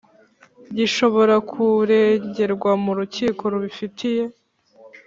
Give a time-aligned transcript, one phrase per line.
[0.77, 4.23] gishobora kuregerwa mu rukiko rubifitiye